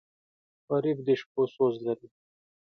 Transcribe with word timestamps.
غریب 0.69 0.97
د 1.07 1.09
شپو 1.19 1.41
سوز 1.53 1.75
لري 1.85 2.07